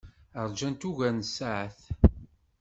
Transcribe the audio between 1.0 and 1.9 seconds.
n tsaɛet.